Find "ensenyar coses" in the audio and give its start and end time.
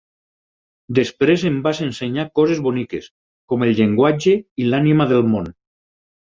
1.89-2.63